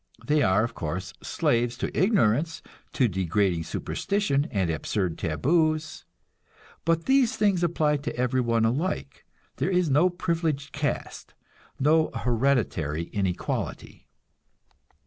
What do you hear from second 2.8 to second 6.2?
to degrading superstition and absurd taboos;